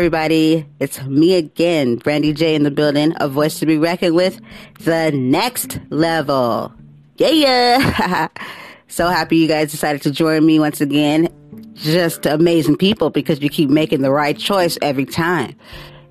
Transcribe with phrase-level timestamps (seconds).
[0.00, 0.64] Everybody.
[0.78, 4.40] It's me again, Brandy J in the building, a voice to be reckoned with,
[4.78, 6.72] the next level.
[7.18, 7.28] Yeah.
[7.28, 8.28] yeah.
[8.88, 11.28] so happy you guys decided to join me once again.
[11.74, 15.54] Just amazing people because you keep making the right choice every time.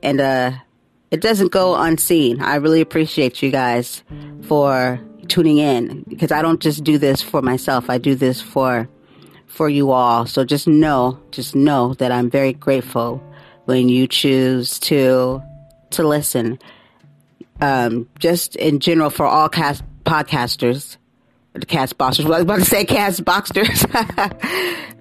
[0.03, 0.52] And, uh,
[1.09, 2.44] it doesn't go unseen.
[2.44, 4.03] I really appreciate you guys
[4.44, 4.99] for
[5.30, 7.89] tuning in because I don't just do this for myself.
[7.89, 8.88] I do this for,
[9.47, 10.27] for you all.
[10.27, 13.23] So just know, just know that I'm very grateful
[13.70, 15.44] when you choose to
[15.92, 16.58] to listen.
[17.62, 20.98] Um, just in general for all cast podcasters,
[21.67, 22.26] cast boxers.
[22.26, 23.67] Well, I was about to say cast boxers,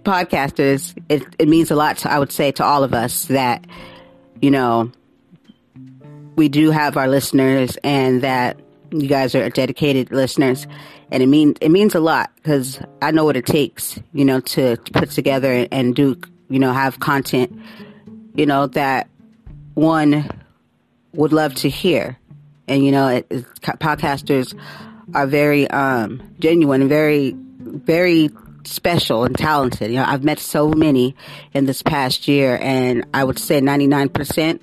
[0.05, 0.95] podcasters.
[1.09, 1.97] It it means a lot.
[1.99, 3.67] To, I would say to all of us that
[4.43, 4.93] you know
[6.37, 8.61] we do have our listeners, and that
[8.91, 10.67] you guys are dedicated listeners,
[11.11, 14.41] and it means it means a lot because I know what it takes, you know,
[14.41, 17.59] to, to put together and, and do you know have content
[18.39, 19.09] you know, that
[19.75, 20.31] one
[21.13, 22.17] would love to hear.
[22.69, 24.59] And, you know, it, it, podcasters
[25.13, 28.31] are very um, genuine very, very
[28.65, 29.91] special and talented.
[29.91, 31.17] You know, I've met so many
[31.53, 34.61] in this past year, and I would say 99%.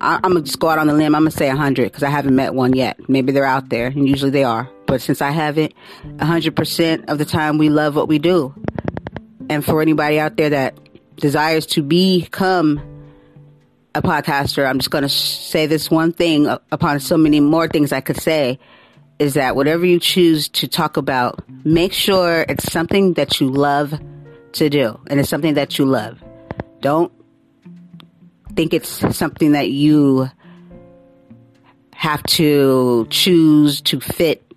[0.00, 1.14] I, am gonna just go out on the limb.
[1.14, 3.08] I'm gonna say 100 because I haven't met one yet.
[3.08, 4.68] Maybe they're out there, and usually they are.
[4.86, 5.72] But since I haven't,
[6.04, 8.52] 100% of the time we love what we do.
[9.48, 10.76] And for anybody out there that
[11.22, 12.82] desires to become
[13.94, 17.92] a podcaster, I'm just going to say this one thing upon so many more things
[17.92, 18.58] I could say
[19.18, 23.94] is that whatever you choose to talk about, make sure it's something that you love
[24.54, 26.22] to do and it's something that you love.
[26.80, 27.12] Don't
[28.56, 30.28] think it's something that you
[31.92, 34.51] have to choose to fit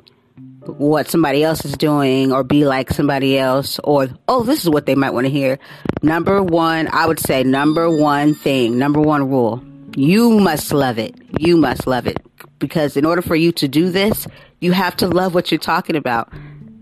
[0.67, 4.85] what somebody else is doing or be like somebody else or oh this is what
[4.85, 5.59] they might want to hear.
[6.01, 9.63] Number one i would say number one thing number one rule
[9.97, 11.15] you must love it.
[11.39, 12.17] You must love it.
[12.59, 14.27] Because in order for you to do this
[14.59, 16.33] you have to love what you're talking about.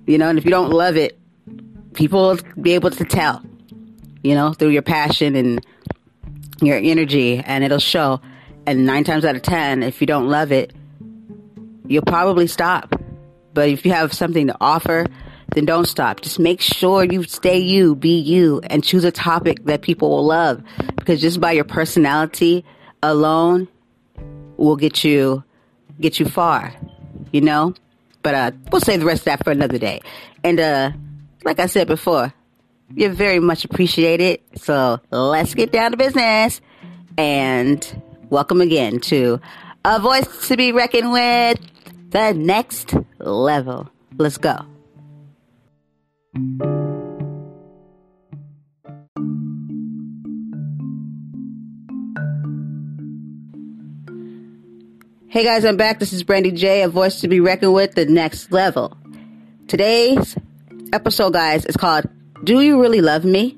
[0.08, 1.20] You know and if you don't love it
[1.94, 3.44] people will be able to tell
[4.24, 5.66] you know through your passion and
[6.62, 8.22] your energy and it'll show.
[8.66, 10.74] And nine times out of ten if you don't love it
[11.86, 12.96] you'll probably stop
[13.54, 15.06] but if you have something to offer,
[15.54, 16.22] then don't stop.
[16.22, 20.26] Just make sure you stay you, be you, and choose a topic that people will
[20.26, 20.64] love.
[20.96, 22.66] Because just by your personality
[23.02, 23.68] alone
[24.58, 25.44] will get you
[26.00, 26.74] get you far,
[27.32, 27.74] you know?
[28.24, 30.02] But uh we'll save the rest of that for another day.
[30.44, 30.92] And uh
[31.44, 32.34] like I said before,
[32.96, 34.42] you're very much appreciated.
[34.56, 36.62] So let's get down to business.
[37.18, 39.40] And welcome again to
[39.86, 41.60] A Voice to Be Reckoned with
[42.10, 42.96] the next
[43.32, 43.90] level.
[44.18, 44.66] Let's go.
[55.28, 55.98] Hey guys, I'm back.
[55.98, 58.96] This is Brandy J, a voice to be reckoned with, the next level.
[59.68, 60.38] Today's
[60.94, 62.06] episode, guys, is called
[62.44, 63.58] Do You Really Love Me?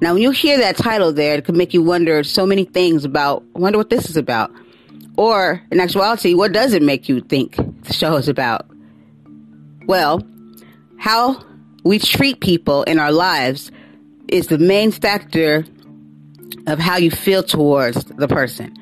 [0.00, 3.04] Now, when you hear that title there, it could make you wonder so many things
[3.04, 4.50] about, wonder what this is about.
[5.16, 7.54] Or, in actuality, what does it make you think
[7.84, 8.71] the show is about?
[9.86, 10.22] Well,
[10.98, 11.44] how
[11.84, 13.70] we treat people in our lives
[14.28, 15.64] is the main factor
[16.66, 18.74] of how you feel towards the person.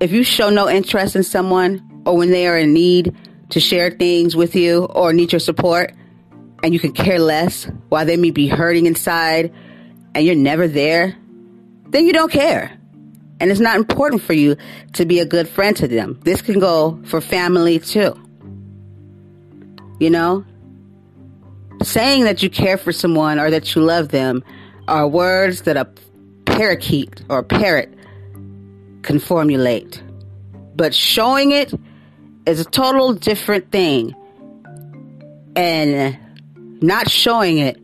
[0.00, 3.16] If you show no interest in someone or when they are in need
[3.50, 5.94] to share things with you or need your support
[6.62, 9.52] and you can care less while they may be hurting inside
[10.14, 11.16] and you're never there,
[11.88, 12.78] then you don't care.
[13.40, 14.56] And it's not important for you
[14.94, 16.18] to be a good friend to them.
[16.24, 18.25] This can go for family too.
[19.98, 20.44] You know?
[21.82, 24.42] Saying that you care for someone or that you love them
[24.88, 25.86] are words that a
[26.44, 27.92] parakeet or parrot
[29.02, 30.02] can formulate.
[30.76, 31.72] but showing it
[32.44, 34.14] is a total different thing.
[35.56, 36.18] And
[36.82, 37.80] not showing it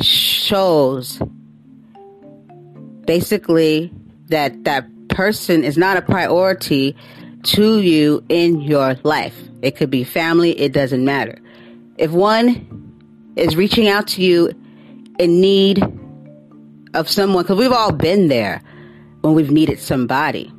[0.00, 1.20] shows
[3.04, 3.92] basically
[4.28, 6.94] that that person is not a priority
[7.42, 9.47] to you in your life.
[9.62, 11.38] It could be family, it doesn't matter.
[11.96, 12.92] If one
[13.36, 14.52] is reaching out to you
[15.18, 15.82] in need
[16.94, 18.62] of someone, because we've all been there
[19.22, 20.52] when we've needed somebody,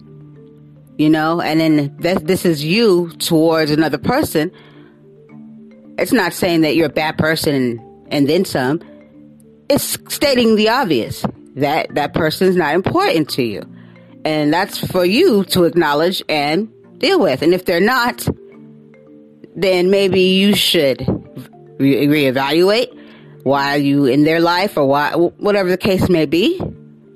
[0.98, 4.52] you know, and then th- this is you towards another person.
[5.98, 7.80] It's not saying that you're a bad person and,
[8.12, 8.82] and then some.
[9.70, 11.26] It's stating the obvious
[11.56, 13.64] that that person is not important to you.
[14.26, 17.42] And that's for you to acknowledge and deal with.
[17.42, 18.28] And if they're not,
[19.62, 21.02] then maybe you should
[21.80, 22.96] re- reevaluate
[23.44, 26.62] why you in their life or why, whatever the case may be.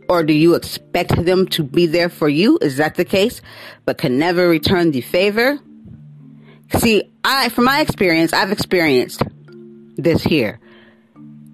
[0.09, 2.59] Or do you expect them to be there for you?
[2.61, 3.41] Is that the case?
[3.85, 5.59] But can never return the favor?
[6.77, 9.23] See, I, from my experience, I've experienced
[9.95, 10.59] this here.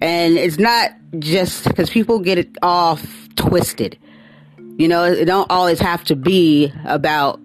[0.00, 2.98] And it's not just because people get it all
[3.36, 3.98] twisted.
[4.76, 7.40] You know, it don't always have to be about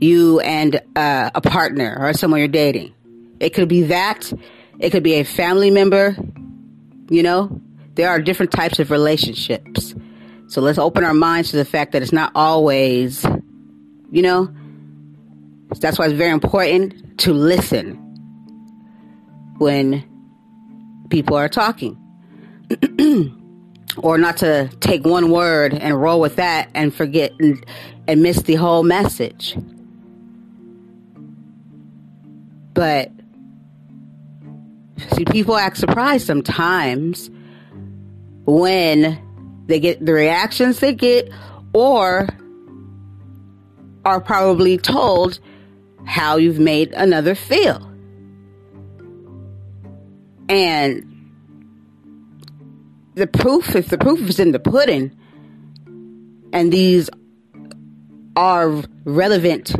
[0.00, 2.94] you and uh, a partner or someone you're dating.
[3.40, 4.32] It could be that.
[4.78, 6.16] It could be a family member.
[7.08, 7.60] You know,
[7.94, 9.94] there are different types of relationships.
[10.48, 13.24] So let's open our minds to the fact that it's not always,
[14.10, 14.54] you know,
[15.80, 17.94] that's why it's very important to listen
[19.58, 20.04] when
[21.10, 21.98] people are talking.
[23.98, 27.64] or not to take one word and roll with that and forget and,
[28.06, 29.56] and miss the whole message.
[32.76, 33.10] But
[35.14, 37.30] see, people act surprised sometimes
[38.44, 39.18] when
[39.66, 41.30] they get the reactions they get
[41.72, 42.28] or
[44.04, 45.40] are probably told
[46.04, 47.90] how you've made another feel.
[50.50, 51.02] And
[53.14, 55.16] the proof, if the proof is in the pudding,
[56.52, 57.08] and these
[58.36, 59.74] are relevant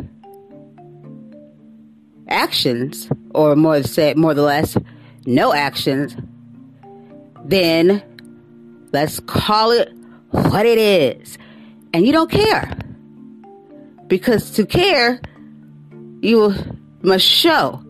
[2.28, 4.76] actions, or more to say more or less,
[5.26, 6.17] no actions,
[7.44, 8.02] then
[8.93, 9.93] let's call it
[10.31, 11.38] what it is.
[11.93, 12.76] And you don't care.
[14.06, 15.20] Because to care,
[16.20, 16.55] you
[17.02, 17.82] must show.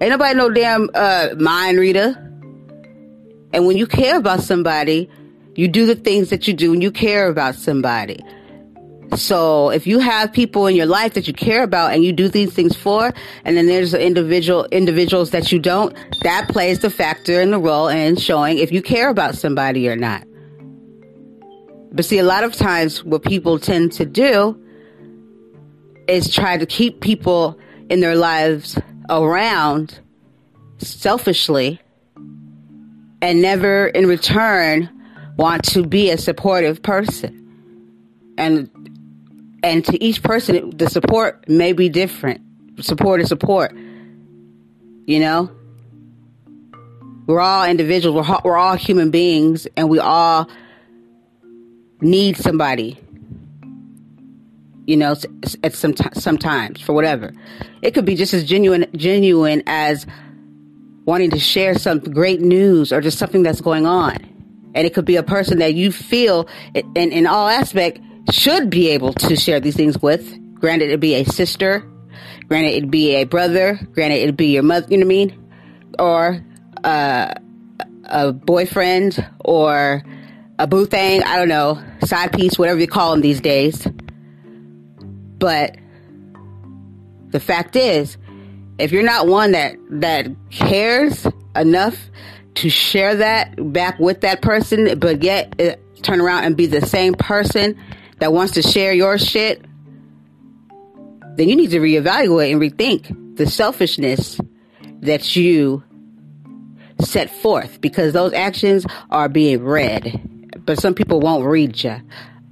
[0.00, 2.16] Ain't nobody no damn uh, mind reader.
[3.52, 5.08] And when you care about somebody,
[5.54, 8.20] you do the things that you do when you care about somebody.
[9.16, 12.28] So if you have people in your life that you care about and you do
[12.28, 13.12] these things for,
[13.44, 17.88] and then there's individual individuals that you don't, that plays the factor in the role
[17.88, 20.24] in showing if you care about somebody or not.
[21.92, 24.58] But see, a lot of times what people tend to do
[26.08, 27.58] is try to keep people
[27.90, 28.78] in their lives
[29.10, 30.00] around
[30.78, 31.80] selfishly
[33.20, 34.88] and never in return
[35.36, 37.38] want to be a supportive person.
[38.38, 38.70] And
[39.62, 42.40] and to each person the support may be different.
[42.80, 43.74] Support is support.
[45.06, 45.50] You know?
[47.26, 48.28] We're all individuals.
[48.28, 50.48] We're, we're all human beings and we all
[52.00, 52.98] need somebody
[54.86, 55.14] you know
[55.62, 57.32] at some sometimes for whatever
[57.80, 60.06] it could be just as genuine genuine as
[61.04, 64.16] wanting to share some great news or just something that's going on
[64.74, 68.00] and it could be a person that you feel in in all aspect
[68.30, 70.38] should be able to share these things with.
[70.54, 71.88] Granted it'd be a sister.
[72.48, 73.78] Granted it'd be a brother.
[73.92, 75.48] Granted it'd be your mother you know what i mean?
[75.98, 76.44] Or
[76.84, 77.34] uh,
[78.04, 80.02] a boyfriend or
[80.58, 83.86] a boo thing, I don't know, side piece, whatever you call them these days.
[85.38, 85.76] But
[87.30, 88.16] the fact is,
[88.78, 91.26] if you're not one that that cares
[91.56, 91.96] enough
[92.54, 96.86] to share that back with that person, but yet uh, turn around and be the
[96.86, 97.78] same person
[98.22, 99.64] that wants to share your shit,
[101.36, 104.40] then you need to reevaluate and rethink the selfishness
[105.00, 105.82] that you
[107.00, 110.32] set forth because those actions are being read
[110.64, 111.96] but some people won't read you.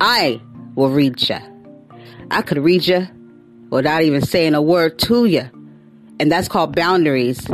[0.00, 0.40] I
[0.74, 1.38] will read you.
[2.30, 3.06] I could read you
[3.70, 5.48] without even saying a word to you.
[6.18, 7.46] And that's called boundaries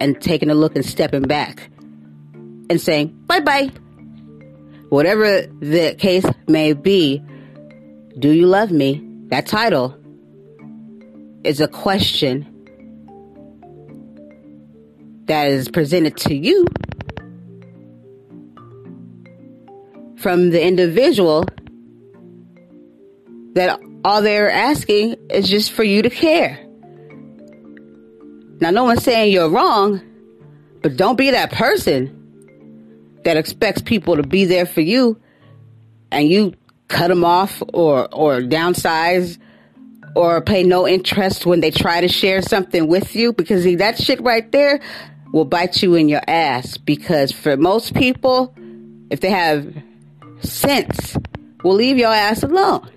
[0.00, 1.70] and taking a look and stepping back
[2.70, 3.70] and saying, bye bye.
[4.88, 7.22] Whatever the case may be,
[8.18, 9.04] do you love me?
[9.28, 9.96] That title
[11.44, 12.46] is a question
[15.26, 16.66] that is presented to you
[20.16, 21.44] from the individual
[23.52, 26.58] that all they're asking is just for you to care.
[28.60, 30.00] Now, no one's saying you're wrong,
[30.82, 32.14] but don't be that person
[33.24, 35.20] that expects people to be there for you
[36.10, 36.54] and you
[36.88, 39.38] cut them off or, or downsize
[40.16, 43.98] or pay no interest when they try to share something with you because see, that
[43.98, 44.80] shit right there
[45.32, 48.54] will bite you in your ass because for most people,
[49.10, 49.70] if they have
[50.40, 51.16] sense,
[51.62, 52.90] will leave your ass alone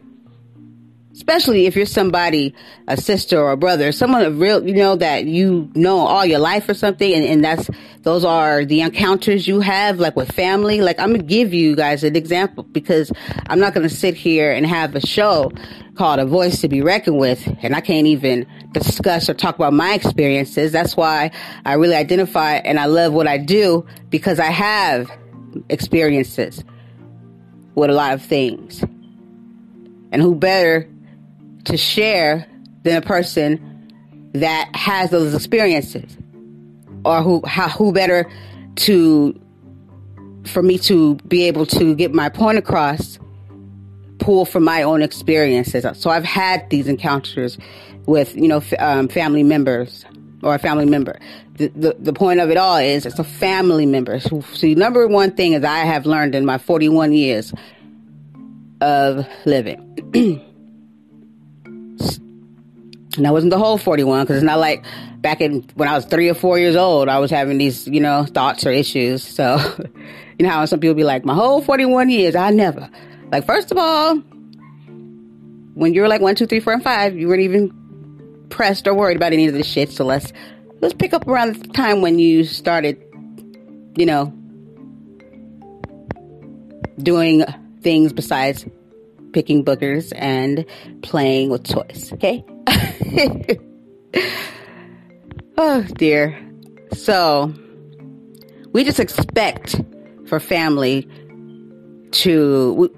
[1.22, 2.54] especially if you're somebody,
[2.88, 6.40] a sister or a brother, someone of real, you know, that you know all your
[6.40, 7.14] life or something.
[7.14, 7.70] And, and that's,
[8.04, 10.82] those are the encounters you have, like with family.
[10.82, 13.12] Like, I'm going to give you guys an example because
[13.48, 15.52] I'm not going to sit here and have a show
[15.96, 17.48] called A Voice to Be Reckoned with.
[17.62, 20.72] And I can't even discuss or talk about my experiences.
[20.72, 21.30] That's why
[21.64, 25.12] I really identify and I love what I do because I have
[25.70, 26.64] experiences
[27.76, 28.82] with a lot of things.
[30.12, 30.90] And who better
[31.66, 32.48] to share
[32.82, 33.68] than a person
[34.34, 36.18] that has those experiences
[37.06, 38.30] or who how, who better
[38.76, 39.40] to
[40.46, 43.20] for me to be able to get my point across
[44.20, 45.86] pull from my own experiences.
[46.00, 47.58] So i've had these encounters
[48.06, 50.06] with you know f- um, family members
[50.44, 51.20] or a family member.
[51.56, 54.20] The, the, the point of it all is it's a family member.
[54.20, 57.54] So, see number one thing is i have learned in my 41 years
[58.82, 59.88] of living
[63.18, 64.86] And that wasn't the whole 41 because it's not like
[65.18, 68.00] back in when I was three or four years old, I was having these, you
[68.00, 69.22] know, thoughts or issues.
[69.24, 69.58] So,
[70.40, 72.90] you know how some people be like, my whole 41 years, I never.
[73.32, 74.16] Like, first of all,
[75.74, 78.94] when you were like one, two, three, four, and five, you weren't even pressed or
[78.94, 79.92] worried about any of this shit.
[79.92, 80.32] So let's,
[80.80, 83.02] let's pick up around the time when you started,
[83.98, 84.34] you know,
[86.98, 87.44] doing
[87.82, 88.66] things besides
[89.34, 90.66] picking boogers and
[91.02, 92.14] playing with toys.
[92.14, 92.44] Okay.
[95.58, 96.38] oh dear.
[96.94, 97.54] So
[98.74, 99.82] we just expect
[100.28, 101.08] for family
[102.12, 102.90] to we,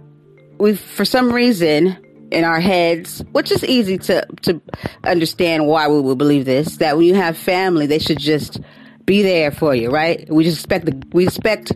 [0.58, 1.98] we for some reason
[2.32, 4.62] in our heads, which is easy to to
[5.04, 8.60] understand why we would believe this, that when you have family, they should just
[9.06, 10.28] be there for you, right?
[10.30, 11.72] We just expect the we expect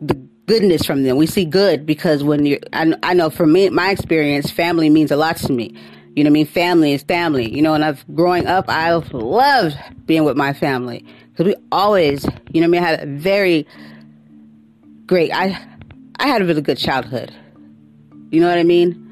[0.00, 0.14] the
[0.46, 1.16] goodness from them.
[1.16, 5.10] We see good because when you, I, I know for me, my experience, family means
[5.10, 5.76] a lot to me.
[6.16, 6.46] You know what I mean?
[6.46, 11.04] Family is family, you know, and I've growing up, I loved being with my family
[11.30, 12.82] because we always, you know I mean?
[12.82, 13.66] Had a very
[15.06, 15.62] great, I,
[16.18, 17.32] I had a really good childhood.
[18.30, 19.02] You know what I mean?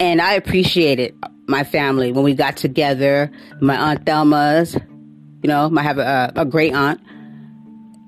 [0.00, 1.14] And I appreciated
[1.46, 3.30] my family when we got together.
[3.60, 7.00] My aunt Thelma's, you know, I have a, a great aunt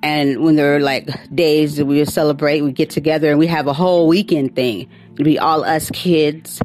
[0.06, 3.48] and when there are like days that we would celebrate, we get together and we
[3.48, 4.88] have a whole weekend thing.
[5.14, 6.60] It'd be all us kids.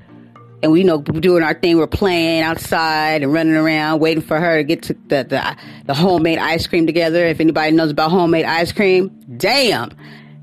[0.64, 1.78] And we you know doing our thing.
[1.78, 5.94] We're playing outside and running around, waiting for her to get to the, the the
[5.94, 7.26] homemade ice cream together.
[7.26, 9.90] If anybody knows about homemade ice cream, damn!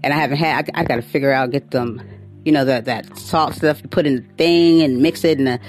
[0.03, 0.71] And I haven't had.
[0.75, 2.03] I, I got to figure out get them,
[2.45, 5.61] you know, that that salt stuff to put in the thing and mix it and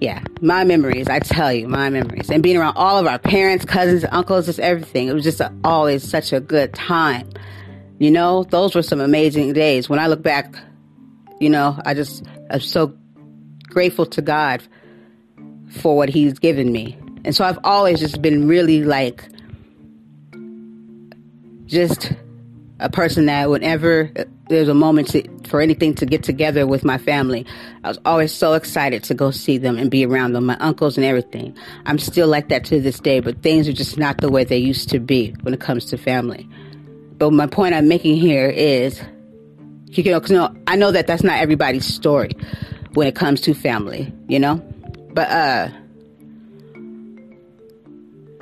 [0.00, 2.30] yeah, my memories, I tell you, my memories.
[2.30, 5.08] And being around all of our parents, cousins, uncles, just everything.
[5.08, 7.28] It was just a, always such a good time.
[7.98, 9.88] You know, those were some amazing days.
[9.88, 10.54] When I look back,
[11.40, 12.96] you know, I just, I'm so
[13.68, 14.62] grateful to God
[15.70, 16.98] for what He's given me.
[17.24, 19.24] And so I've always just been really like,
[21.66, 22.12] just
[22.80, 24.10] a person that whenever
[24.48, 27.44] there's a moment to, for anything to get together with my family,
[27.84, 30.96] I was always so excited to go see them and be around them, my uncles
[30.96, 31.56] and everything.
[31.86, 34.58] I'm still like that to this day, but things are just not the way they
[34.58, 36.48] used to be when it comes to family.
[37.18, 39.02] But my point I'm making here is,
[39.88, 42.30] you know, cause, I know that that's not everybody's story
[42.98, 44.56] when it comes to family, you know,
[45.12, 45.68] but uh,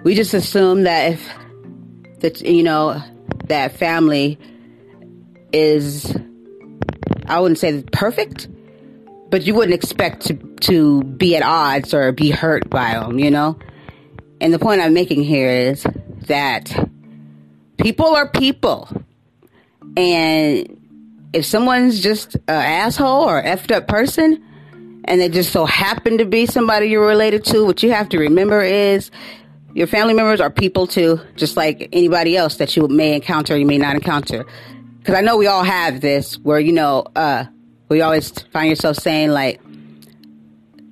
[0.02, 1.28] we just assume that if
[2.20, 2.98] that you know
[3.48, 4.38] that family
[5.52, 6.16] is
[7.26, 8.48] I wouldn't say perfect,
[9.28, 13.30] but you wouldn't expect to to be at odds or be hurt by them, you
[13.30, 13.58] know?
[14.40, 15.86] And the point I'm making here is
[16.28, 16.74] that
[17.76, 18.88] people are people.
[19.98, 20.80] And
[21.32, 24.42] if someone's just an asshole or effed up person
[25.04, 28.18] and they just so happen to be somebody you're related to, what you have to
[28.18, 29.10] remember is
[29.74, 33.66] your family members are people too, just like anybody else that you may encounter, you
[33.66, 34.46] may not encounter.
[34.98, 37.44] Because I know we all have this where, you know, uh,
[37.88, 39.60] we always find yourself saying, like,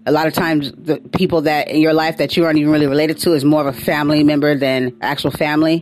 [0.06, 2.86] a lot of times the people that in your life that you aren't even really
[2.86, 5.80] related to is more of a family member than actual family.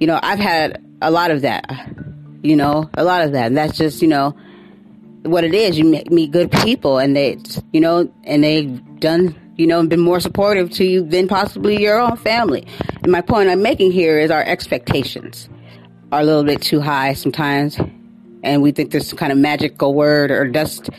[0.00, 1.64] You know, I've had a lot of that,
[2.42, 3.46] you know, a lot of that.
[3.46, 4.36] And that's just, you know,
[5.22, 5.78] what it is.
[5.78, 7.38] You meet good people, and they,
[7.72, 11.98] you know, and they've done, you know, been more supportive to you than possibly your
[11.98, 12.66] own family.
[13.02, 15.48] And my point I'm making here is our expectations
[16.12, 17.78] are a little bit too high sometimes,
[18.42, 20.90] and we think there's some kind of magical word or dust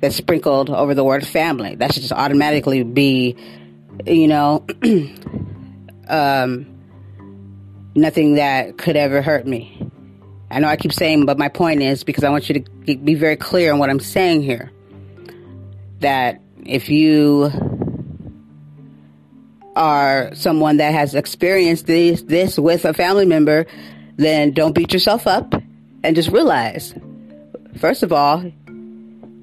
[0.00, 1.76] that's sprinkled over the word family.
[1.76, 3.36] That should just automatically be,
[4.06, 4.66] you know,
[6.08, 6.66] um,
[7.94, 9.81] nothing that could ever hurt me.
[10.52, 13.14] I know I keep saying, but my point is because I want you to be
[13.14, 14.70] very clear on what I'm saying here.
[16.00, 17.50] That if you
[19.74, 23.64] are someone that has experienced this, this with a family member,
[24.16, 25.54] then don't beat yourself up
[26.02, 26.94] and just realize,
[27.78, 28.44] first of all,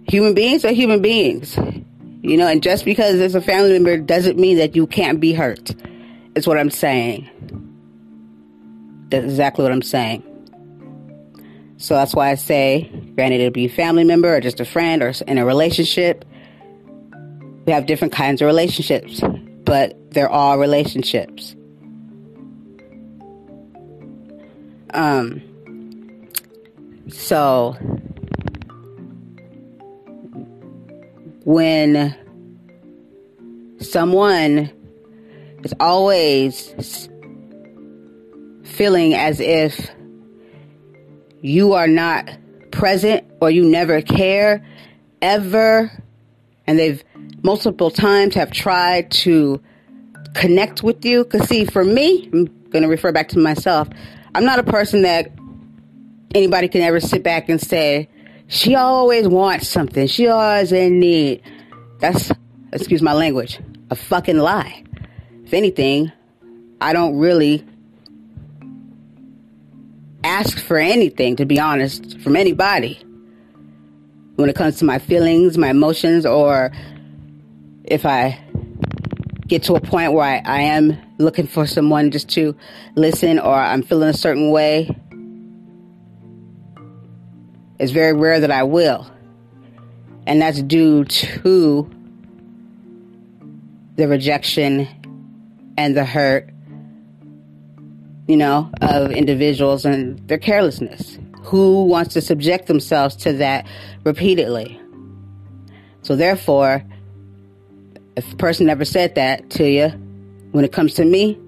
[0.07, 1.57] human beings are human beings.
[2.21, 5.33] You know, and just because it's a family member doesn't mean that you can't be
[5.33, 5.73] hurt.
[6.35, 7.27] Is what I'm saying.
[9.09, 10.23] That's exactly what I'm saying.
[11.81, 15.01] So that's why I say, granted, it'll be a family member or just a friend
[15.01, 16.25] or in a relationship.
[17.65, 19.21] We have different kinds of relationships,
[19.63, 21.55] but they're all relationships.
[24.93, 25.41] Um,
[27.07, 27.77] so
[31.45, 32.13] when
[33.79, 34.69] someone
[35.63, 37.07] is always
[38.63, 39.89] feeling as if
[41.41, 42.29] you are not
[42.72, 44.65] present or you never care
[45.22, 45.91] ever.
[46.67, 47.03] And they've
[47.41, 49.62] multiple times have tried to
[50.34, 51.24] connect with you.
[51.24, 53.88] Because see for me i'm going to refer back to myself.
[54.36, 55.31] I'm not a person that
[56.36, 58.08] anybody can ever sit back and say
[58.48, 60.08] she always wants something.
[60.08, 61.41] She always in need.
[62.00, 62.31] That's
[62.72, 64.84] excuse my language a fucking lie.
[65.43, 66.12] If anything
[66.81, 67.65] i don't really
[70.23, 72.99] ask for anything, to be honest, from anybody.
[74.35, 76.71] When it comes to my feelings, my emotions, or
[77.83, 78.39] if I
[79.47, 82.55] get to a point where I, I am looking for someone just to
[82.95, 84.95] listen or I'm feeling a certain way,
[87.79, 89.10] it's very rare that I will.
[90.27, 91.89] And that's due to
[93.95, 94.88] the rejection
[95.77, 96.49] and the hurt
[98.29, 101.17] you know, of individuals and their carelessness.
[101.45, 103.65] Who wants to subject themselves to that
[104.03, 104.79] repeatedly?
[106.03, 106.83] So therefore,
[108.15, 109.89] if a person never said that to you,
[110.51, 111.39] when it comes to me,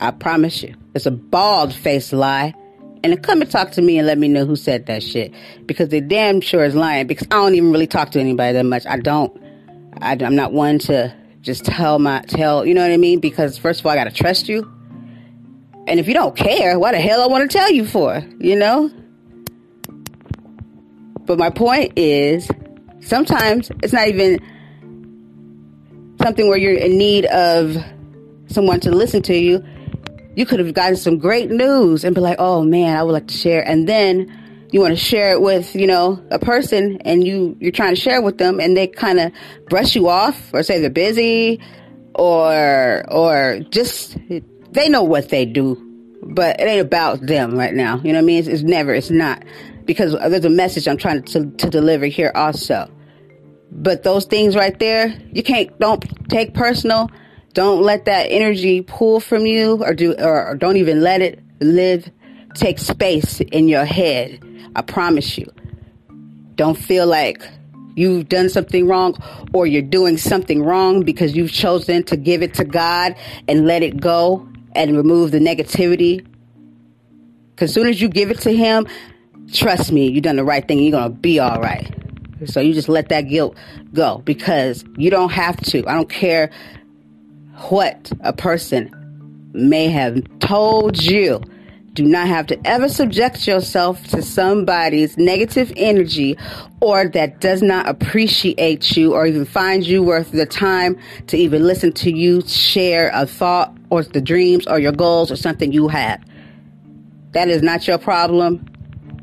[0.00, 2.52] I promise you, it's a bald faced lie.
[3.04, 5.32] And come and talk to me and let me know who said that shit.
[5.64, 7.06] Because they damn sure is lying.
[7.06, 8.84] Because I don't even really talk to anybody that much.
[8.86, 9.40] I don't.
[10.00, 13.20] I, am not one to just tell my, tell, you know what I mean?
[13.20, 14.73] Because first of all, I gotta trust you.
[15.86, 18.56] And if you don't care, why the hell I want to tell you for, you
[18.56, 18.90] know?
[21.26, 22.48] But my point is,
[23.00, 24.38] sometimes it's not even
[26.22, 27.76] something where you're in need of
[28.46, 29.62] someone to listen to you.
[30.36, 33.28] You could have gotten some great news and be like, oh man, I would like
[33.28, 33.66] to share.
[33.66, 37.72] And then you want to share it with, you know, a person and you, you're
[37.72, 39.32] trying to share with them and they kind of
[39.68, 41.60] brush you off or say they're busy
[42.14, 44.16] or, or just
[44.74, 45.76] they know what they do,
[46.22, 48.00] but it ain't about them right now.
[48.02, 48.38] You know what I mean?
[48.40, 49.42] It's, it's never, it's not.
[49.84, 52.90] Because there's a message I'm trying to, to deliver here also.
[53.70, 57.10] But those things right there, you can't, don't take personal.
[57.52, 61.40] Don't let that energy pull from you or do, or, or don't even let it
[61.60, 62.10] live,
[62.54, 64.40] take space in your head.
[64.74, 65.46] I promise you.
[66.56, 67.46] Don't feel like
[67.94, 69.16] you've done something wrong
[69.52, 73.14] or you're doing something wrong because you've chosen to give it to God
[73.46, 76.26] and let it go and remove the negativity.
[77.50, 78.86] Because soon as you give it to Him,
[79.52, 80.78] trust me, you've done the right thing.
[80.80, 81.92] you're gonna be all right.
[82.46, 83.56] So you just let that guilt
[83.92, 85.86] go because you don't have to.
[85.88, 86.50] I don't care
[87.68, 88.90] what a person
[89.52, 91.40] may have told you
[91.94, 96.36] do not have to ever subject yourself to somebody's negative energy
[96.80, 101.64] or that does not appreciate you or even find you worth the time to even
[101.64, 105.88] listen to you share a thought or the dreams or your goals or something you
[105.88, 106.22] have.
[107.32, 108.64] That is not your problem.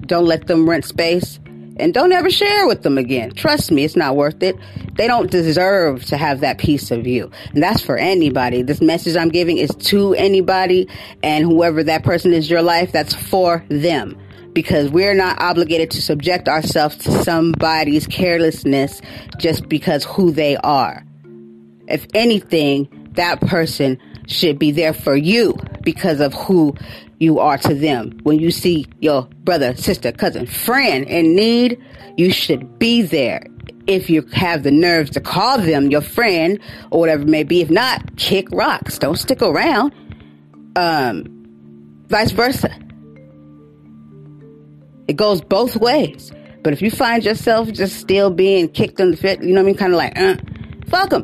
[0.06, 1.40] Don't let them rent space
[1.78, 3.32] and don't ever share with them again.
[3.32, 4.56] Trust me, it's not worth it.
[4.96, 7.32] They don't deserve to have that piece of you.
[7.54, 8.62] And that's for anybody.
[8.62, 10.88] This message I'm giving is to anybody
[11.24, 14.18] and whoever that person is in your life, that's for them.
[14.54, 19.02] Because we're not obligated to subject ourselves to somebody's carelessness
[19.40, 21.06] just because who they are.
[21.88, 23.98] If anything, that person
[24.32, 26.76] should be there for you because of who
[27.20, 28.20] you are to them.
[28.24, 31.80] When you see your brother, sister, cousin, friend in need,
[32.18, 33.46] you should be there.
[33.88, 36.60] If you have the nerves to call them your friend
[36.92, 38.98] or whatever it may be, if not, kick rocks.
[38.98, 39.94] Don't stick around.
[40.76, 41.26] Um,
[42.08, 42.72] vice versa.
[45.08, 46.32] It goes both ways.
[46.64, 49.66] But if you find yourself just still being kicked in the fit, you know what
[49.66, 49.78] I mean?
[49.78, 50.36] Kind of like, uh,
[50.88, 51.24] fuck them.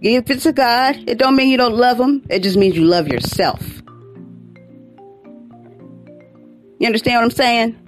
[0.00, 2.24] If it's a God, it don't mean you don't love him.
[2.28, 3.62] It just means you love yourself.
[6.78, 7.82] You understand what I'm saying?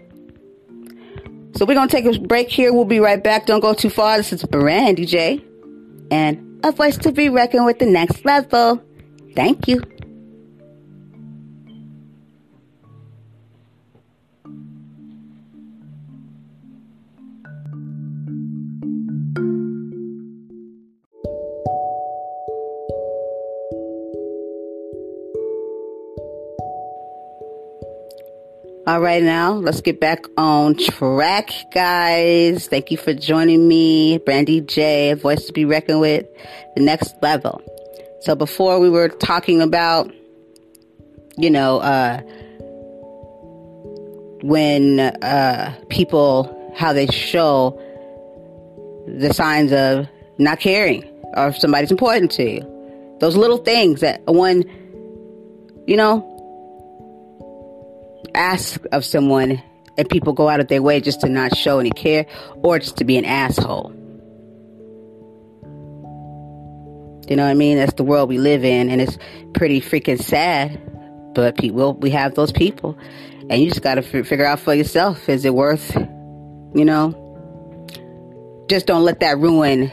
[1.54, 2.72] So we're gonna take a break here.
[2.72, 3.46] We'll be right back.
[3.46, 4.16] Don't go too far.
[4.16, 5.44] This is Brandy J.
[6.10, 8.82] And a voice to be reckoned with the next level.
[9.34, 9.82] Thank you.
[28.88, 32.68] All right, now let's get back on track, guys.
[32.68, 36.26] Thank you for joining me, Brandy J, voice to be reckoned with,
[36.74, 37.60] the next level.
[38.22, 40.10] So before we were talking about,
[41.36, 42.22] you know, uh,
[44.40, 47.78] when uh, people how they show
[49.06, 54.24] the signs of not caring or if somebody's important to you, those little things that
[54.24, 54.64] one,
[55.86, 56.37] you know,
[58.38, 59.62] ask of someone
[59.98, 62.26] and people go out of their way just to not show any care
[62.62, 63.92] or just to be an asshole.
[67.28, 67.76] You know what I mean?
[67.76, 69.18] That's the world we live in, and it's
[69.52, 70.80] pretty freaking sad.
[71.34, 72.96] But people, we have those people,
[73.50, 77.24] and you just got to f- figure out for yourself: is it worth, you know?
[78.70, 79.92] Just don't let that ruin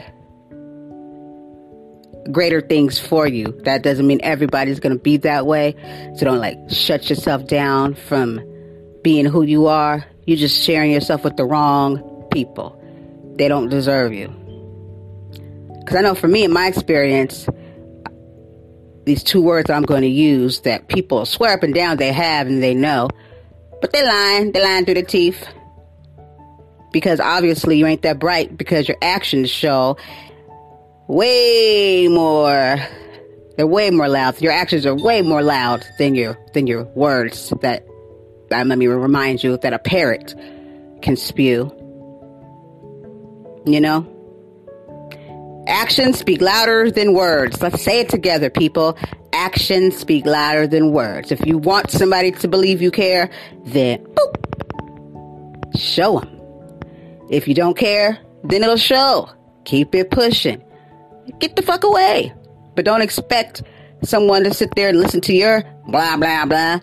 [2.32, 3.58] greater things for you.
[3.64, 5.74] That doesn't mean everybody's going to be that way.
[6.16, 8.40] So don't like shut yourself down from
[9.02, 10.04] being who you are.
[10.26, 12.80] You're just sharing yourself with the wrong people.
[13.36, 14.28] They don't deserve you.
[15.80, 17.46] Because I know for me, in my experience,
[19.04, 22.48] these two words I'm going to use that people swear up and down they have
[22.48, 23.08] and they know,
[23.80, 24.50] but they're lying.
[24.50, 25.46] They're lying through their teeth.
[26.92, 29.96] Because obviously you ain't that bright because your actions show
[31.08, 32.78] way more
[33.56, 34.40] they're way more loud.
[34.42, 37.86] Your actions are way more loud than your than your words that
[38.50, 40.34] let me remind you that a parrot
[41.02, 41.72] can spew.
[43.66, 44.12] You know?
[45.66, 47.60] Actions speak louder than words.
[47.60, 48.96] Let's say it together, people.
[49.32, 51.32] Actions speak louder than words.
[51.32, 53.28] If you want somebody to believe you care,
[53.64, 56.40] then boop, show them.
[57.30, 59.28] If you don't care, then it'll show.
[59.64, 60.62] Keep it pushing
[61.38, 62.32] get the fuck away.
[62.74, 63.62] But don't expect
[64.02, 66.80] someone to sit there and listen to your blah, blah, blah,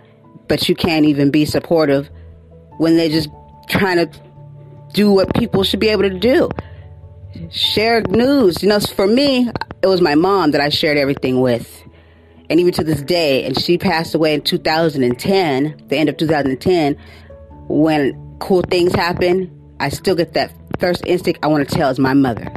[0.48, 2.10] but you can't even be supportive
[2.78, 3.30] when they're just
[3.70, 4.22] trying to
[4.94, 6.50] do what people should be able to do.
[7.50, 8.62] Share news.
[8.62, 9.50] You know, for me,
[9.82, 11.84] it was my mom that I shared everything with.
[12.50, 16.98] And even to this day, and she passed away in 2010, the end of 2010,
[17.68, 22.00] when cool things happen, I still get that first instinct I want to tell is
[22.00, 22.52] my mother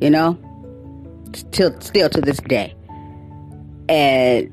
[0.00, 0.38] you know,
[1.34, 2.74] still still to this day.
[3.88, 4.50] And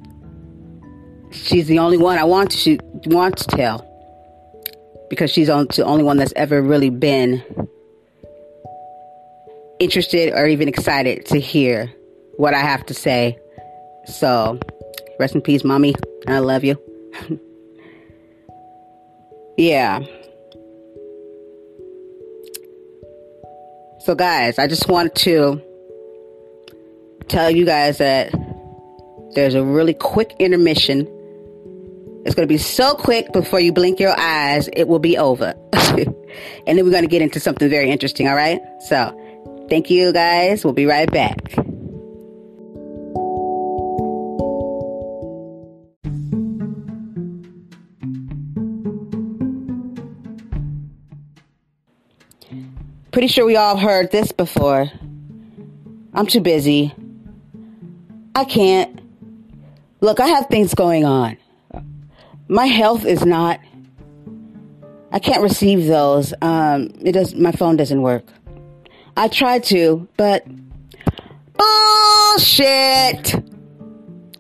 [1.31, 3.89] she's the only one I want to want to tell
[5.09, 7.43] because she's the only one that's ever really been
[9.79, 11.91] interested or even excited to hear
[12.37, 13.37] what I have to say.
[14.05, 14.59] So,
[15.19, 15.95] rest in peace, mommy.
[16.27, 16.79] I love you.
[19.57, 20.03] yeah.
[24.03, 25.61] So, guys, I just want to
[27.29, 28.33] tell you guys that
[29.33, 31.07] there's a really quick intermission.
[32.25, 35.53] It's going to be so quick before you blink your eyes, it will be over.
[35.73, 38.59] and then we're going to get into something very interesting, all right?
[38.89, 40.65] So, thank you guys.
[40.65, 41.62] We'll be right back.
[53.13, 54.89] Pretty sure we all heard this before.
[56.15, 56.95] I'm too busy.
[58.33, 58.99] I can't.
[60.01, 61.37] Look, I have things going on.
[62.47, 63.59] My health is not.
[65.11, 66.33] I can't receive those.
[66.41, 67.35] Um, it does.
[67.35, 68.25] My phone doesn't work.
[69.15, 70.47] I tried to, but
[71.55, 73.25] bullshit.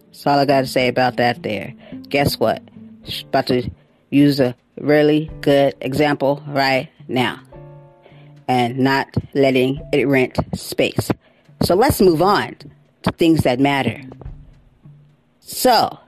[0.07, 1.43] That's all I got to say about that.
[1.43, 1.75] There.
[2.09, 2.63] Guess what?
[3.25, 3.69] About to
[4.09, 7.39] use a really good example right now
[8.47, 11.09] and not letting it rent space.
[11.63, 12.55] So let's move on.
[13.03, 14.01] to things that matter.
[15.41, 15.99] So,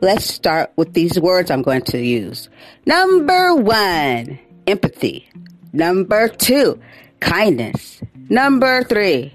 [0.00, 2.48] let's start with these words I'm going to use.
[2.84, 5.28] Number one, empathy.
[5.72, 6.80] Number two,
[7.20, 8.02] kindness.
[8.28, 9.32] Number three,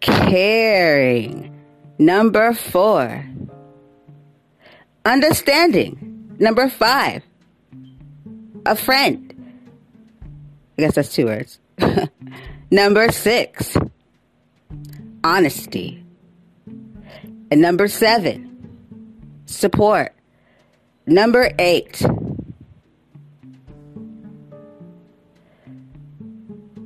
[0.00, 1.48] caring.
[1.98, 3.24] Number four,
[5.04, 6.34] understanding.
[6.38, 7.22] Number five,
[8.66, 9.31] a friend.
[10.82, 11.60] Guess that's two words.
[12.72, 13.76] number six,
[15.22, 16.04] honesty.
[17.52, 20.12] And number seven, support.
[21.06, 22.02] Number eight,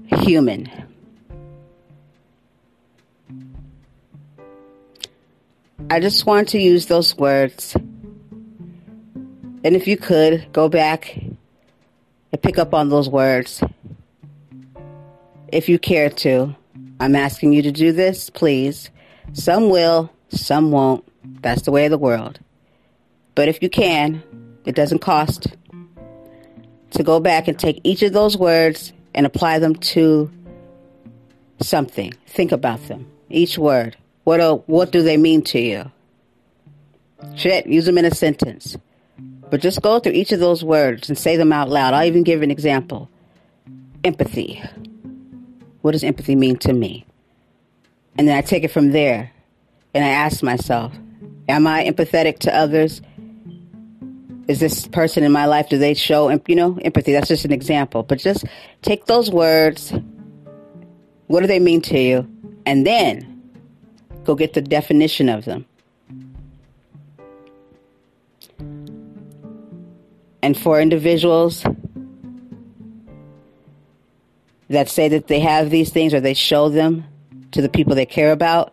[0.08, 0.70] human.
[5.88, 7.74] I just want to use those words.
[7.74, 13.62] And if you could, go back and pick up on those words.
[15.52, 16.54] If you care to,
[16.98, 18.90] I'm asking you to do this, please.
[19.32, 21.04] Some will, some won't.
[21.42, 22.40] That's the way of the world.
[23.34, 24.22] But if you can,
[24.64, 25.48] it doesn't cost
[26.90, 30.30] to go back and take each of those words and apply them to
[31.60, 32.12] something.
[32.26, 33.06] Think about them.
[33.28, 33.96] Each word.
[34.24, 35.90] What are, what do they mean to you?
[37.36, 38.76] Shit, use them in a sentence.
[39.50, 41.94] But just go through each of those words and say them out loud.
[41.94, 43.08] I'll even give an example.
[44.02, 44.62] Empathy.
[45.86, 47.06] What does empathy mean to me?
[48.18, 49.30] And then I take it from there
[49.94, 50.92] and I ask myself,
[51.48, 53.00] am I empathetic to others?
[54.48, 57.12] Is this person in my life, do they show, you know, empathy?
[57.12, 58.02] That's just an example.
[58.02, 58.46] But just
[58.82, 59.94] take those words.
[61.28, 62.28] What do they mean to you?
[62.66, 63.52] And then
[64.24, 65.66] go get the definition of them.
[70.42, 71.64] And for individuals
[74.68, 77.04] that say that they have these things or they show them
[77.52, 78.72] to the people they care about,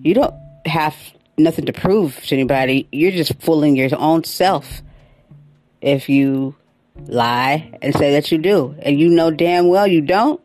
[0.00, 0.34] you don't
[0.66, 0.94] have
[1.36, 2.88] nothing to prove to anybody.
[2.92, 4.82] You're just fooling your own self
[5.80, 6.56] if you
[7.06, 8.74] lie and say that you do.
[8.80, 10.40] And you know damn well you don't,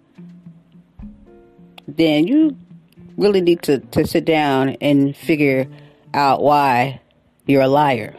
[1.88, 2.58] then you
[3.17, 5.67] really need to, to sit down and figure
[6.13, 7.02] out why
[7.45, 8.15] you're a liar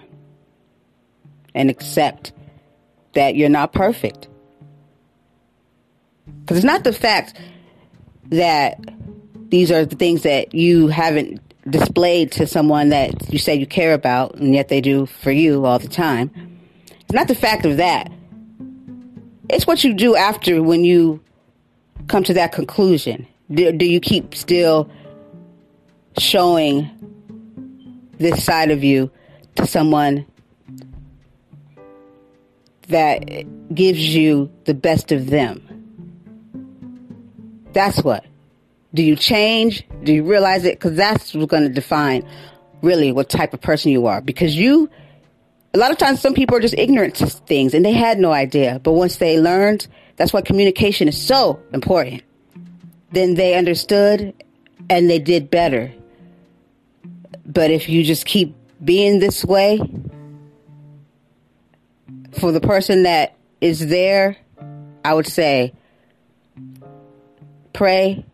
[1.55, 2.33] and accept
[3.15, 4.29] that you're not perfect.
[6.27, 7.39] Because it's not the fact
[8.27, 8.79] that
[9.51, 13.95] these are the things that you haven't displayed to someone that you say you care
[13.95, 16.31] about, and yet they do for you all the time.
[17.01, 18.11] It's not the fact of that.
[19.49, 21.23] It's what you do after when you
[22.09, 23.27] come to that conclusion.
[23.51, 24.91] Do, do you keep still
[26.19, 26.91] showing
[28.19, 29.11] this side of you
[29.57, 30.27] to someone
[32.89, 35.74] that gives you the best of them?
[37.75, 38.25] That's what.
[38.95, 39.85] Do you change?
[40.05, 40.79] Do you realize it?
[40.79, 42.27] Because that's what's going to define
[42.81, 44.21] really what type of person you are.
[44.21, 44.89] Because you,
[45.75, 48.33] a lot of times, some people are just ignorant to things and they had no
[48.33, 48.81] idea.
[48.83, 52.23] But once they learned, that's why communication is so important.
[53.11, 54.33] Then they understood
[54.89, 55.93] and they did better.
[57.45, 59.81] But if you just keep being this way,
[62.39, 64.37] for the person that is there,
[65.05, 65.73] I would say
[67.75, 68.25] pray.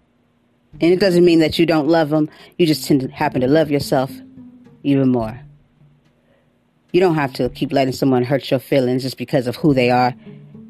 [0.81, 2.31] And it doesn't mean that you don't love them.
[2.57, 4.13] You just tend to happen to love yourself
[4.85, 5.41] even more.
[6.93, 9.91] You don't have to keep letting someone hurt your feelings just because of who they
[9.91, 10.15] are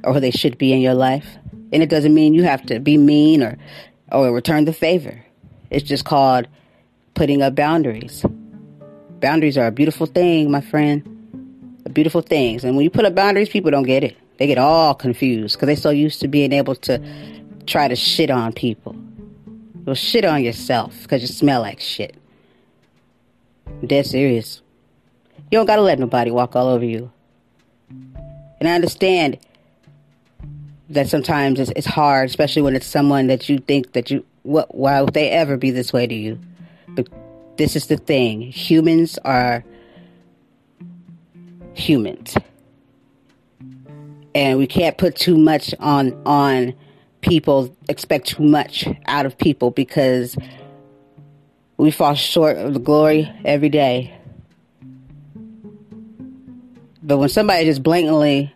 [0.04, 1.36] or who they should be in your life.
[1.72, 3.58] And it doesn't mean you have to be mean or
[4.10, 5.24] or return the favor.
[5.70, 6.48] It's just called
[7.14, 8.24] putting up boundaries.
[9.20, 11.02] Boundaries are a beautiful thing, my friend.
[11.86, 12.64] A beautiful things.
[12.64, 14.16] And when you put up boundaries, people don't get it.
[14.38, 16.98] They get all confused because they're so used to being able to
[17.70, 18.96] try to shit on people.
[19.84, 22.16] Well, shit on yourself because you smell like shit.
[23.66, 24.60] I'm dead serious.
[25.50, 27.10] You don't gotta let nobody walk all over you.
[27.88, 29.38] And I understand
[30.90, 34.74] that sometimes it's, it's hard, especially when it's someone that you think that you, what,
[34.74, 36.38] why would they ever be this way to you?
[36.88, 37.08] But
[37.56, 39.64] this is the thing humans are
[41.74, 42.34] humans.
[44.34, 46.74] And we can't put too much on, on,
[47.20, 50.36] people expect too much out of people because
[51.76, 54.14] we fall short of the glory every day.
[57.02, 58.54] But when somebody just blatantly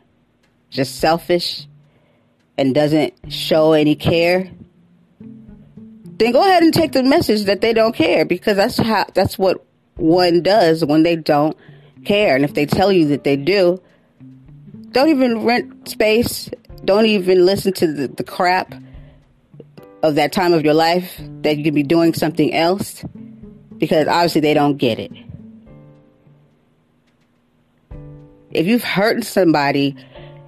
[0.70, 1.66] just selfish
[2.59, 4.50] and doesn't show any care,
[6.18, 9.38] then go ahead and take the message that they don't care because that's how that's
[9.38, 9.64] what
[9.96, 11.57] one does when they don't
[12.05, 12.37] care.
[12.37, 13.81] And if they tell you that they do,
[14.92, 16.50] don't even rent space
[16.85, 18.75] don't even listen to the, the crap
[20.03, 23.05] of that time of your life that you could be doing something else
[23.79, 25.12] because obviously they don't get it.
[28.51, 29.97] If you've hurt somebody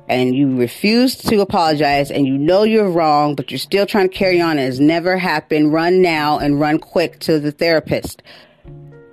[0.08, 4.14] and you refuse to apologize and you know you're wrong, but you're still trying to
[4.14, 8.22] carry on, has never happened, run now and run quick to the therapist.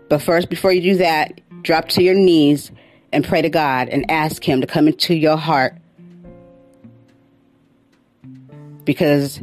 [0.09, 2.71] But first, before you do that, drop to your knees
[3.11, 5.75] and pray to God and ask Him to come into your heart.
[8.85, 9.41] Because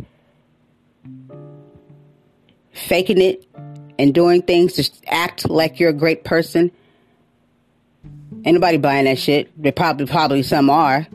[2.72, 3.46] faking it
[3.98, 6.70] and doing things to act like you're a great person,
[8.44, 9.50] anybody buying that shit.
[9.60, 11.06] There probably probably some are.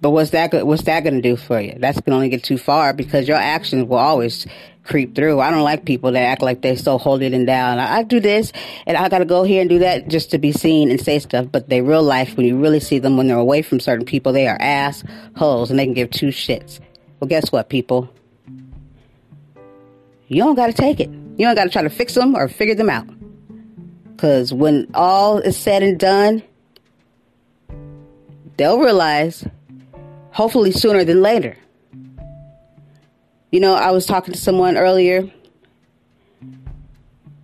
[0.00, 0.66] But what's that?
[0.66, 1.76] What's that going to do for you?
[1.78, 4.46] That's going to only get too far because your actions will always
[4.84, 5.40] creep through.
[5.40, 7.78] I don't like people that act like they're so holding it down.
[7.78, 8.52] I, I do this
[8.86, 11.18] and I got to go here and do that just to be seen and say
[11.18, 11.46] stuff.
[11.50, 14.32] But they real life, when you really see them when they're away from certain people,
[14.32, 15.04] they are ass
[15.36, 16.80] holes and they can give two shits.
[17.20, 18.12] Well, guess what, people?
[20.26, 21.10] You don't got to take it.
[21.10, 23.06] You don't got to try to fix them or figure them out.
[24.10, 26.42] Because when all is said and done,
[28.56, 29.46] they'll realize
[30.30, 31.56] hopefully sooner than later.
[33.52, 35.30] You know, I was talking to someone earlier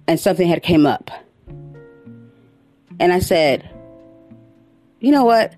[0.06, 1.10] and something had came up.
[2.98, 3.68] And I said,
[5.00, 5.52] "You know what?"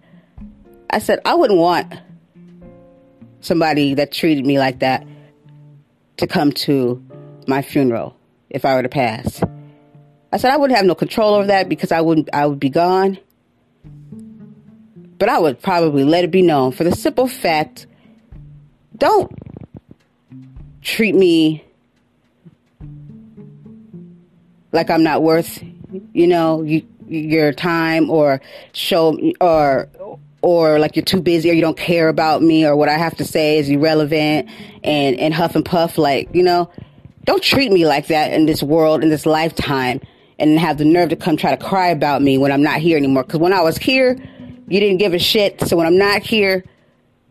[0.91, 1.95] I said, "I wouldn't want
[3.41, 5.07] somebody that treated me like that
[6.19, 7.03] to come to
[7.47, 8.17] my funeral
[8.51, 9.41] if I were to pass."
[10.33, 12.71] I said I wouldn't have no control over that because I wouldn't I would be
[12.71, 13.19] gone
[15.19, 17.87] but I would probably let it be known for the simple fact
[18.97, 19.31] don't
[20.83, 21.65] treat me
[24.73, 25.63] like I'm not worth,
[26.13, 28.41] you know, you, your time or
[28.73, 29.89] show or
[30.43, 33.17] or like you're too busy or you don't care about me or what I have
[33.17, 34.49] to say is irrelevant
[34.85, 36.71] and and huff and puff like, you know,
[37.25, 40.01] don't treat me like that in this world in this lifetime
[40.39, 42.97] and have the nerve to come try to cry about me when I'm not here
[42.97, 44.17] anymore cuz when I was here
[44.71, 45.61] you didn't give a shit.
[45.69, 46.65] So when I'm not here,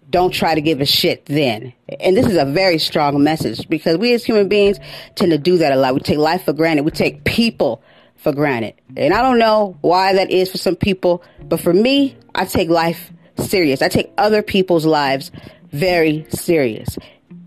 [0.10, 1.74] don't try to give a shit then.
[2.00, 4.80] And this is a very strong message because we as human beings
[5.16, 5.94] tend to do that a lot.
[5.94, 6.84] We take life for granted.
[6.84, 7.82] We take people
[8.16, 8.76] for granted.
[8.98, 12.70] And I don't know why that is for some people, but for me, I take
[12.70, 13.82] life serious.
[13.82, 15.32] I take other people's lives
[15.72, 16.98] very serious.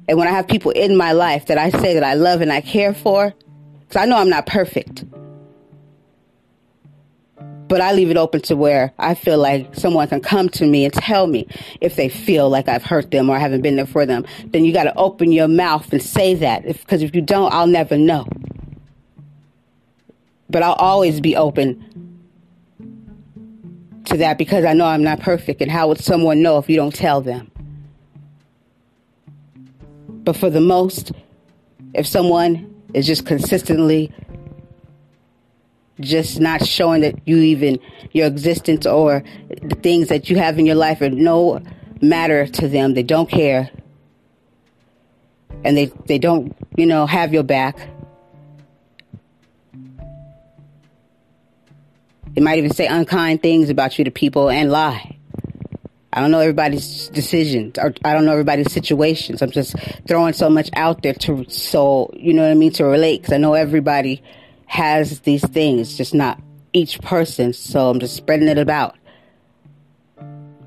[0.08, 2.52] And when I have people in my life that I say that I love and
[2.52, 3.34] I care for,
[3.80, 5.04] because I know I'm not perfect
[7.72, 10.84] but I leave it open to where I feel like someone can come to me
[10.84, 11.46] and tell me
[11.80, 14.26] if they feel like I've hurt them or I haven't been there for them.
[14.44, 17.50] Then you got to open your mouth and say that because if, if you don't,
[17.50, 18.26] I'll never know.
[20.50, 21.82] But I'll always be open
[24.04, 25.62] to that because I know I'm not perfect.
[25.62, 27.50] And how would someone know if you don't tell them?
[30.08, 31.12] But for the most,
[31.94, 34.12] if someone is just consistently
[36.00, 37.78] just not showing that you even
[38.12, 41.60] your existence or the things that you have in your life are no
[42.00, 42.94] matter to them.
[42.94, 43.70] They don't care.
[45.64, 47.78] And they, they don't, you know, have your back.
[52.34, 55.18] They might even say unkind things about you to people and lie.
[56.14, 59.40] I don't know everybody's decisions or I don't know everybody's situations.
[59.40, 59.74] I'm just
[60.06, 63.32] throwing so much out there to so you know what I mean to relate because
[63.32, 64.22] I know everybody
[64.72, 66.40] has these things, just not
[66.72, 67.52] each person.
[67.52, 68.96] So I'm just spreading it about.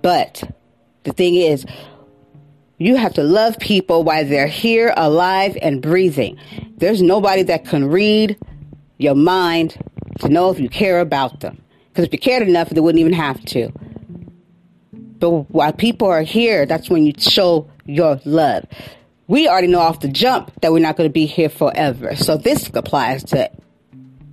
[0.03, 0.43] But
[1.05, 1.65] the thing is,
[2.77, 6.37] you have to love people while they're here, alive, and breathing.
[6.77, 8.37] There's nobody that can read
[8.99, 9.75] your mind
[10.19, 11.59] to know if you care about them.
[11.89, 13.71] Because if you cared enough, they wouldn't even have to.
[15.17, 18.65] But while people are here, that's when you show your love.
[19.27, 22.15] We already know off the jump that we're not going to be here forever.
[22.15, 23.49] So this applies to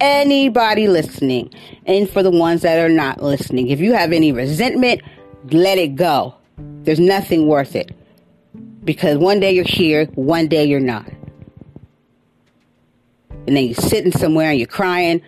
[0.03, 1.55] anybody listening
[1.87, 3.69] and for the ones that are not listening.
[3.69, 5.01] If you have any resentment,
[5.51, 6.35] let it go.
[6.59, 7.95] There's nothing worth it.
[8.85, 11.09] Because one day you're here, one day you're not.
[13.47, 15.23] And then you're sitting somewhere and you're crying,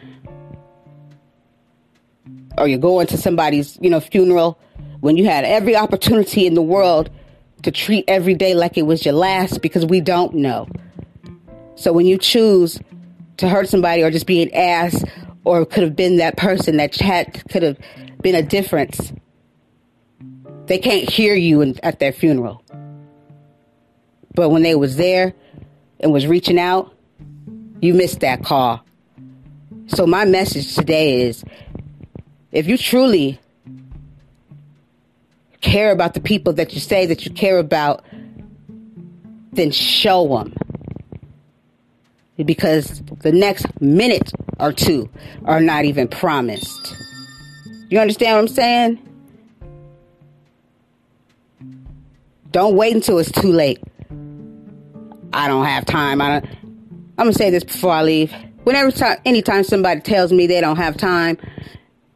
[2.58, 4.58] or you're going to somebody's, you know, funeral
[5.00, 7.10] when you had every opportunity in the world
[7.62, 10.68] to treat every day like it was your last because we don't know.
[11.76, 12.78] So when you choose
[13.38, 15.04] to hurt somebody or just be an ass
[15.44, 17.78] or could have been that person that chat could have
[18.22, 19.12] been a difference.
[20.66, 22.64] They can't hear you in, at their funeral.
[24.34, 25.34] But when they was there
[26.00, 26.92] and was reaching out,
[27.80, 28.84] you missed that call.
[29.86, 31.44] So my message today is
[32.50, 33.38] if you truly
[35.60, 38.04] care about the people that you say that you care about,
[39.52, 40.54] then show them.
[42.42, 45.08] Because the next minute or two
[45.44, 46.96] are not even promised.
[47.90, 49.10] You understand what I'm saying?
[52.50, 53.80] Don't wait until it's too late.
[55.32, 56.20] I don't have time.
[56.20, 56.44] I don't.
[57.18, 58.32] I'm gonna say this before I leave.
[58.64, 61.36] Whenever time, anytime somebody tells me they don't have time,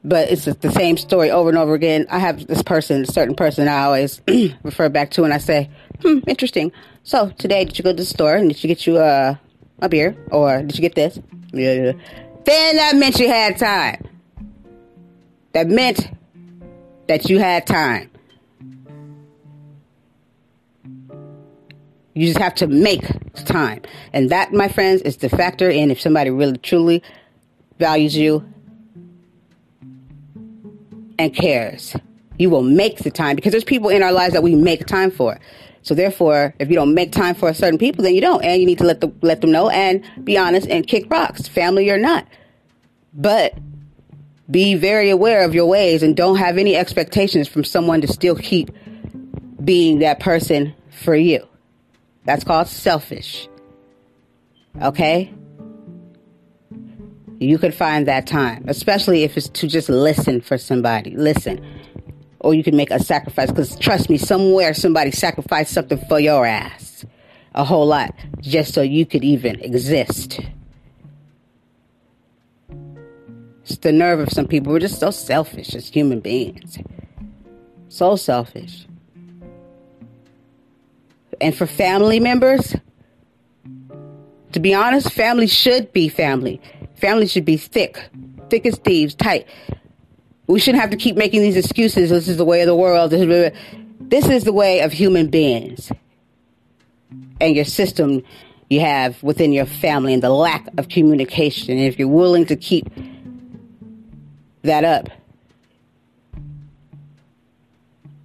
[0.04, 2.06] but it's the same story over and over again.
[2.10, 4.20] I have this person, a certain person, I always
[4.62, 5.70] refer back to, and I say,
[6.02, 8.98] "Hmm, interesting." So today, did you go to the store and did you get you
[8.98, 9.40] a
[9.80, 11.18] a beer or did you get this?
[11.52, 11.92] Yeah.
[12.44, 14.06] Then that meant you had time.
[15.52, 16.10] That meant
[17.08, 18.10] that you had time.
[22.14, 23.04] You just have to make
[23.44, 23.82] time.
[24.12, 27.02] And that, my friends, is the factor in if somebody really truly
[27.78, 28.44] values you
[31.18, 31.94] and cares.
[32.38, 35.10] You will make the time because there's people in our lives that we make time
[35.10, 35.38] for.
[35.88, 38.66] So therefore, if you don't make time for certain people, then you don't, and you
[38.66, 41.96] need to let the, let them know and be honest and kick rocks, family or
[41.96, 42.28] not.
[43.14, 43.54] But
[44.50, 48.36] be very aware of your ways and don't have any expectations from someone to still
[48.36, 48.70] keep
[49.64, 51.48] being that person for you.
[52.26, 53.48] That's called selfish.
[54.82, 55.32] Okay?
[57.40, 61.16] You could find that time, especially if it's to just listen for somebody.
[61.16, 61.64] Listen.
[62.40, 66.46] Or you can make a sacrifice, because trust me, somewhere somebody sacrificed something for your
[66.46, 67.04] ass.
[67.54, 70.40] A whole lot, just so you could even exist.
[73.62, 74.72] It's the nerve of some people.
[74.72, 76.78] We're just so selfish as human beings.
[77.88, 78.86] So selfish.
[81.40, 82.74] And for family members,
[84.52, 86.60] to be honest, family should be family.
[86.96, 88.08] Family should be thick,
[88.48, 89.46] thick as thieves, tight.
[90.48, 92.10] We shouldn't have to keep making these excuses.
[92.10, 93.12] This is the way of the world.
[93.12, 93.52] This is,
[94.00, 95.92] this is the way of human beings.
[97.40, 98.22] And your system
[98.68, 101.72] you have within your family and the lack of communication.
[101.72, 102.86] And if you're willing to keep
[104.62, 105.08] that up,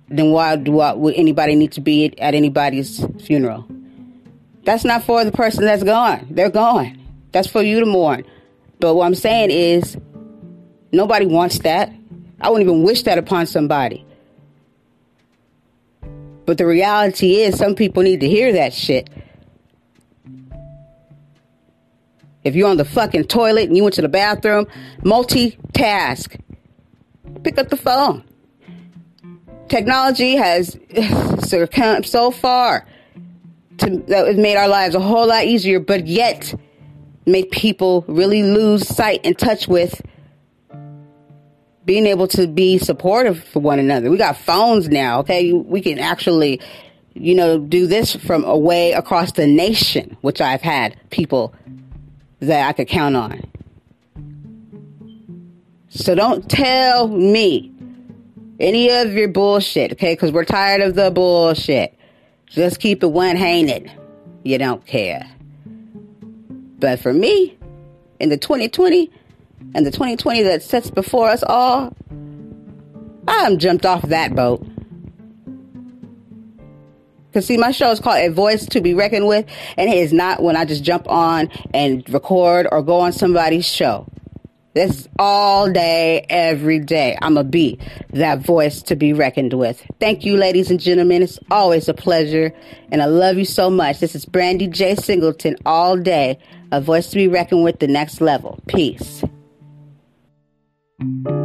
[0.10, 3.66] then why do I, would anybody need to be at anybody's funeral?
[4.64, 6.28] That's not for the person that's gone.
[6.30, 7.00] They're gone.
[7.32, 8.26] That's for you to mourn.
[8.80, 9.98] But what I'm saying is,
[10.92, 11.92] nobody wants that.
[12.44, 14.06] I wouldn't even wish that upon somebody.
[16.46, 19.10] But the reality is, some people need to hear that shit.
[22.44, 24.68] If you're on the fucking toilet and you went to the bathroom,
[25.00, 26.38] multitask.
[27.44, 28.26] Pick up the phone.
[29.70, 30.78] Technology has
[31.72, 32.86] come so far
[33.78, 36.54] to, that has made our lives a whole lot easier, but yet
[37.26, 40.02] make people really lose sight and touch with
[41.86, 44.10] being able to be supportive for one another.
[44.10, 45.52] We got phones now, okay?
[45.52, 46.62] We can actually,
[47.14, 51.54] you know, do this from away across the nation, which I've had people
[52.40, 53.42] that I could count on.
[55.90, 57.72] So don't tell me
[58.60, 60.14] any of your bullshit, okay?
[60.14, 61.98] Because we're tired of the bullshit.
[62.48, 63.92] Just keep it one handed.
[64.44, 65.30] You don't care.
[66.80, 67.58] But for me,
[68.20, 69.12] in the 2020
[69.74, 71.96] and the 2020 that sits before us all,
[73.28, 74.66] I am jumped off that boat.
[77.34, 80.14] Because, see, my show is called A Voice to Be Reckoned With, and it is
[80.14, 84.08] not when I just jump on and record or go on somebody's show.
[84.76, 87.18] This is all day, every day.
[87.22, 89.84] I'm a be that voice to be reckoned with.
[90.00, 91.22] Thank you, ladies and gentlemen.
[91.24, 92.54] It's always a pleasure,
[92.92, 94.00] and I love you so much.
[94.00, 94.96] This is Brandy J.
[94.96, 96.40] Singleton all day,
[96.72, 98.60] a voice to be reckoned with the next level.
[98.68, 99.24] Peace.
[101.04, 101.43] Thank you.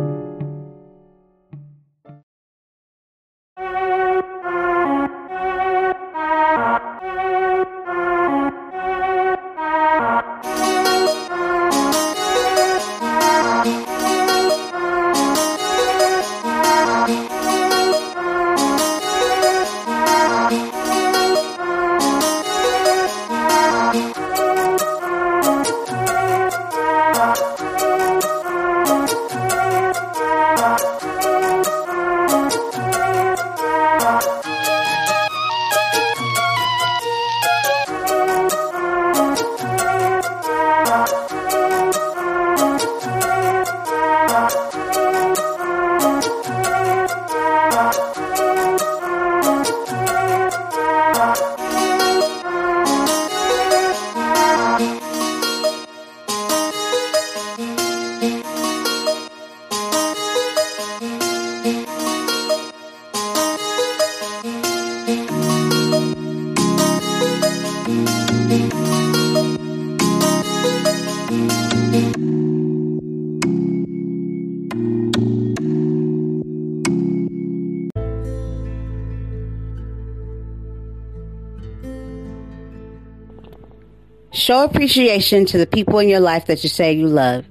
[84.48, 87.44] Show appreciation to the people in your life that you say you love,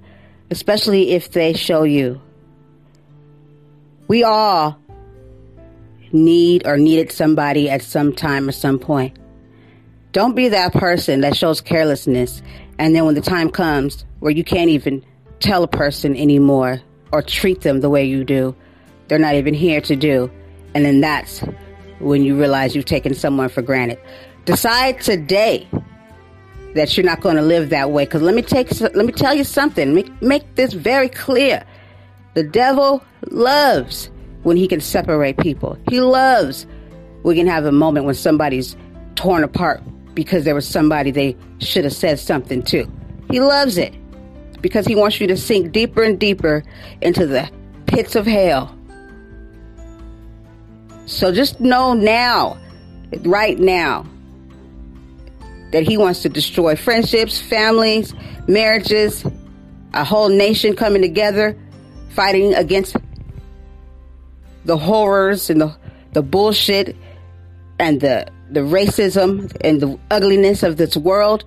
[0.49, 2.19] especially if they show you.
[4.07, 4.79] We all
[6.11, 9.15] need or needed somebody at some time or some point.
[10.11, 12.41] Don't be that person that shows carelessness
[12.79, 15.05] and then when the time comes where you can't even
[15.39, 16.81] tell a person anymore
[17.13, 18.55] or treat them the way you do,
[19.07, 20.31] they're not even here to do.
[20.73, 21.43] And then that's
[21.99, 23.99] when you realize you've taken someone for granted.
[24.45, 25.69] Decide today
[26.77, 28.05] that you're not going to live that way.
[28.05, 29.93] Because let me take, let me tell you something.
[29.93, 31.63] Make, make this very clear.
[32.33, 34.09] The devil loves
[34.43, 35.77] when he can separate people.
[35.89, 36.65] He loves
[37.23, 38.77] we can have a moment when somebody's
[39.15, 39.81] torn apart
[40.13, 42.89] because there was somebody they should have said something to.
[43.29, 43.93] He loves it
[44.61, 46.63] because he wants you to sink deeper and deeper
[47.01, 47.49] into the
[47.85, 48.73] pits of hell.
[51.05, 52.57] So just know now,
[53.23, 54.05] right now,
[55.71, 58.13] that he wants to destroy friendships, families,
[58.47, 59.25] marriages,
[59.93, 61.57] a whole nation coming together,
[62.09, 62.95] fighting against
[64.65, 65.75] the horrors and the,
[66.13, 66.95] the bullshit
[67.79, 71.43] and the, the racism and the ugliness of this world.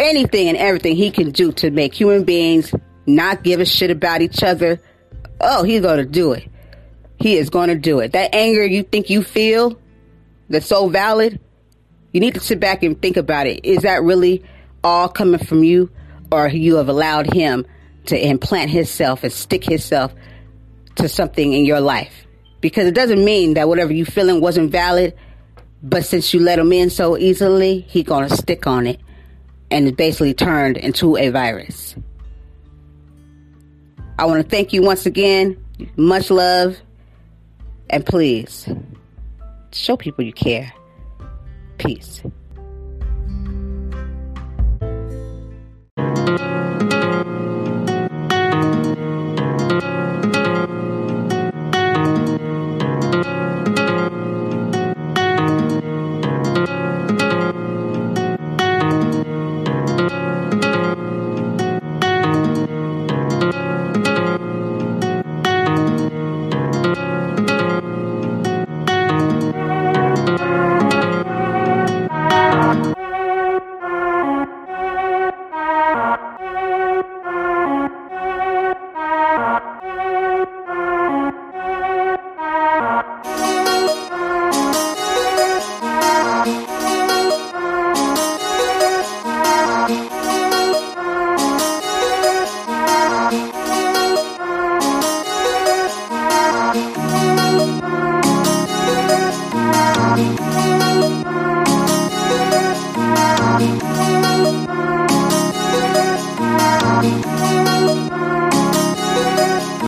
[0.00, 2.74] Anything and everything he can do to make human beings
[3.06, 4.80] not give a shit about each other.
[5.40, 6.48] Oh, he's going to do it.
[7.18, 8.12] He is going to do it.
[8.12, 9.78] That anger you think you feel
[10.48, 11.40] that's so valid,
[12.12, 13.64] you need to sit back and think about it.
[13.64, 14.44] Is that really
[14.84, 15.90] all coming from you,
[16.30, 17.66] or you have allowed him
[18.06, 20.14] to implant himself and stick himself
[20.96, 22.26] to something in your life?
[22.60, 25.14] Because it doesn't mean that whatever you feeling wasn't valid,
[25.82, 29.00] but since you let him in so easily, he gonna stick on it,
[29.70, 31.96] and it basically turned into a virus.
[34.18, 35.56] I want to thank you once again.
[35.96, 36.76] Much love,
[37.90, 38.68] and please
[39.72, 40.72] show people you care.
[41.82, 42.22] Peace.